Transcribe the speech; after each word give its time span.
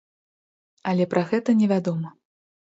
Але 0.91 1.07
пра 1.11 1.23
гэта 1.33 1.55
не 1.61 1.69
вядома. 1.73 2.09